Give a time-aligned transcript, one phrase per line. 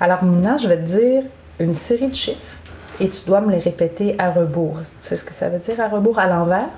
[0.00, 1.22] Alors maintenant, je vais te dire
[1.58, 2.56] une série de chiffres
[2.98, 4.78] et tu dois me les répéter à rebours.
[4.82, 6.68] Tu sais ce que ça veut dire à rebours, à l'envers?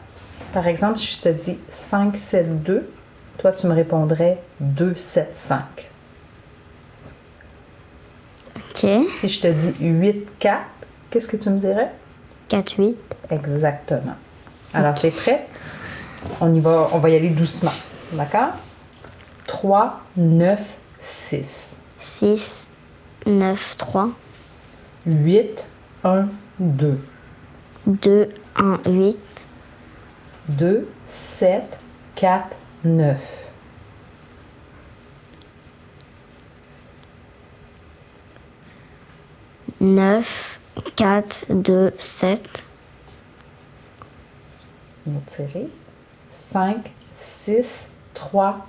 [0.53, 2.91] Par exemple, si je te dis 5, 7, 2,
[3.39, 5.61] toi, tu me répondrais 2, 7, 5.
[8.57, 8.87] Ok.
[9.09, 10.61] Si je te dis 8, 4,
[11.11, 11.91] qu'est-ce que tu me dirais?
[12.49, 12.97] 4, 8.
[13.31, 14.17] Exactement.
[14.75, 15.47] Alors, tu es prêt?
[16.41, 17.73] On y va, on va y aller doucement.
[18.13, 18.51] D'accord?
[19.47, 21.77] 3, 9, 6.
[21.99, 22.69] 6,
[23.27, 24.11] 9, 3.
[25.07, 25.67] 8,
[26.05, 26.99] 1, 2.
[27.87, 29.19] 2, 1, 8.
[30.49, 31.79] 2, 7,
[32.15, 33.49] 4, 9.
[39.81, 40.59] 9,
[40.97, 42.65] 4, 2, 7.
[45.07, 45.71] Une autre série.
[46.31, 48.67] 5, 6, 3,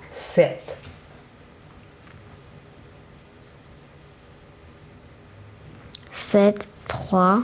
[6.34, 6.64] 7.
[6.64, 7.44] Sept, trois,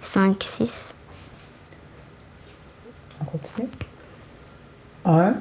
[0.00, 0.88] cinq, six,
[3.20, 3.68] On continue.
[5.04, 5.34] 1,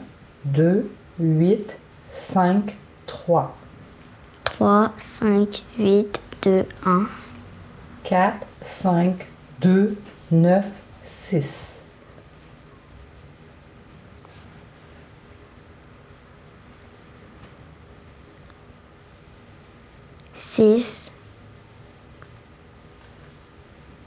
[0.43, 1.79] 2, 8,
[2.11, 3.55] 5, 3.
[4.43, 7.05] trois, cinq, huit, deux, un,
[8.03, 9.25] 4, 5,
[9.61, 9.95] 2,
[10.31, 10.65] 9,
[11.05, 11.78] 6.
[20.39, 21.11] Six,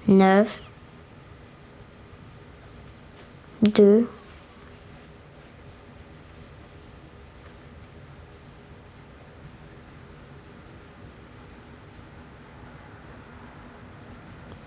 [0.09, 0.49] neuf,
[3.63, 4.09] deux,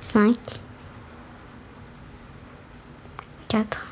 [0.02, 0.38] cinq,
[3.50, 3.88] quatre,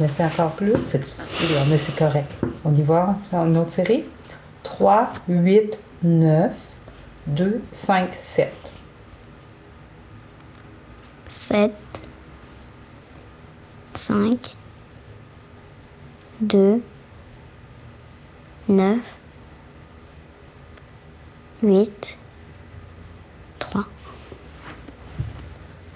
[0.00, 0.72] Laissez encore plus.
[0.80, 2.28] C'est difficile, mais c'est correct.
[2.64, 4.04] On y va dans une autre série?
[4.74, 6.72] 3, 8, 9,
[7.28, 8.72] 2, 5, 7.
[11.28, 11.72] sept,
[13.94, 14.56] cinq,
[16.40, 16.82] deux,
[18.68, 18.98] neuf,
[21.62, 22.18] huit,
[23.60, 23.86] trois,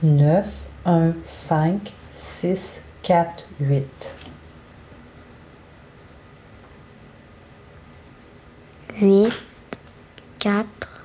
[0.05, 4.15] 9, 1, 5, 6, 4, 8.
[9.01, 9.33] Huit,
[10.39, 11.03] quatre,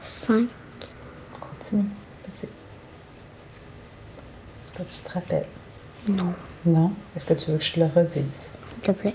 [0.00, 0.48] cinq,
[1.34, 1.82] On continue.
[2.26, 2.46] Vas-y.
[4.62, 5.46] Est-ce que tu te rappelles?
[6.08, 6.34] non,
[6.66, 6.92] Non?
[7.16, 8.50] Est-ce que tu veux que je te le redise?
[8.72, 9.14] s'il te plaît.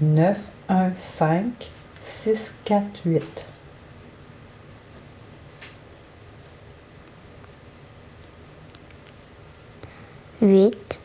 [0.00, 0.38] 9,
[0.68, 1.70] 1, 5,
[2.02, 3.46] 6, 4, 8.
[10.48, 10.98] Huit,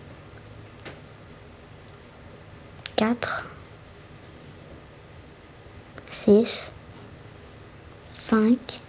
[2.96, 3.46] quatre,
[6.10, 6.72] six,
[8.12, 8.80] cinq,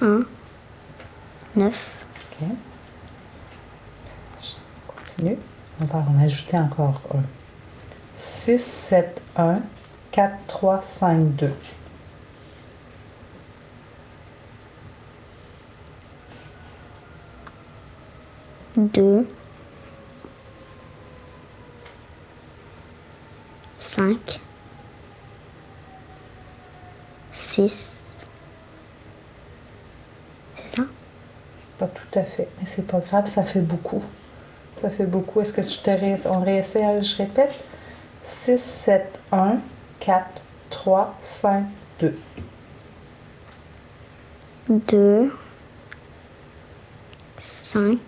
[0.00, 0.22] un,
[1.54, 1.96] neuf,
[2.40, 2.48] OK?
[4.42, 4.52] Je
[4.86, 5.38] continue.
[5.80, 7.22] On va en ajouter encore un.
[8.20, 9.60] 6, 7, 1,
[10.10, 11.52] 4, 3, 5, 2.
[18.78, 19.26] Deux,
[23.78, 24.40] cinq,
[27.32, 27.96] six.
[30.56, 30.82] C'est ça?
[31.78, 34.02] Pas tout à fait, mais c'est pas grave, ça fait beaucoup.
[34.80, 35.40] Ça fait beaucoup.
[35.40, 36.16] Est-ce que je te ré...
[36.26, 37.64] on réessaie, je répète?
[38.22, 39.58] 6, 7, 1,
[40.00, 41.64] 4, 3, 5,
[42.00, 42.18] 2.
[44.68, 45.32] deux,
[47.38, 47.98] cinq,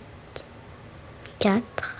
[1.40, 1.96] quatre,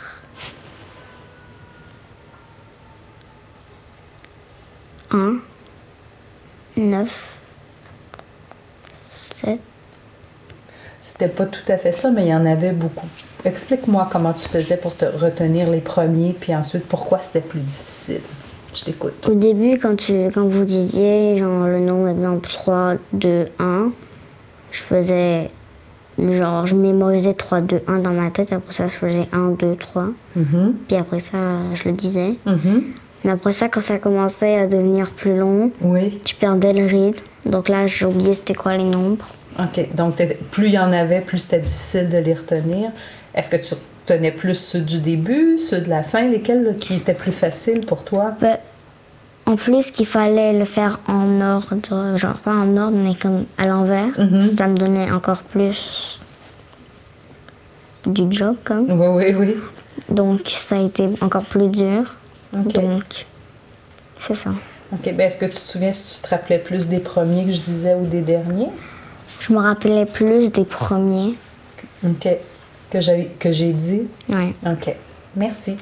[5.11, 5.39] un,
[6.77, 7.39] neuf,
[9.03, 9.61] sept,
[11.01, 13.09] C'était pas tout à fait ça, mais il y en avait beaucoup.
[13.45, 18.21] Explique-moi comment tu faisais pour te retenir les premiers, puis ensuite pourquoi c'était plus difficile?
[18.75, 19.27] Je t'écoute.
[19.29, 23.91] Au début, quand, tu, quand vous disiez genre le nombre, exemple 3, 2, 1,
[24.71, 25.51] je faisais
[26.33, 28.53] genre, je mémorisais 3, 2, 1 dans ma tête.
[28.53, 30.07] Après ça, je faisais 1, 2, 3.
[30.37, 31.39] Mhm, Puis après ça,
[31.75, 32.35] je le disais.
[32.47, 32.83] mhm.
[33.25, 36.21] Mais après ça, quand ça commençait à devenir plus long, Oui.
[36.27, 37.23] je perdais le rythme.
[37.45, 39.27] Donc là, j'ai oublié c'était quoi les nombres.
[39.59, 39.95] OK.
[39.95, 40.15] Donc,
[40.51, 42.91] plus il y en avait, plus c'était difficile de les retenir.
[43.35, 43.75] Est-ce que tu
[44.09, 47.81] retenais plus ceux du début, ceux de la fin, lesquels là, qui étaient plus faciles
[47.85, 48.33] pour toi?
[48.41, 48.57] Ben,
[49.51, 51.75] En plus qu'il fallait le faire en ordre,
[52.17, 54.43] genre pas en ordre, mais comme à l'envers, Mhm.
[54.57, 56.21] ça me donnait encore plus
[58.07, 58.87] du job, comme.
[58.91, 59.57] Oui, oui, oui.
[60.09, 62.15] Donc ça a été encore plus dur.
[62.53, 63.27] Donc,
[64.21, 64.51] c'est ça.
[64.93, 65.03] OK.
[65.15, 67.61] Ben, est-ce que tu te souviens si tu te rappelais plus des premiers que je
[67.61, 68.69] disais ou des derniers?
[69.41, 71.35] Je me rappelais plus des premiers.
[72.05, 72.29] OK.
[72.91, 74.03] Que j'ai, que j'ai dit?
[74.29, 74.95] Ouais, OK.
[75.37, 75.77] Merci.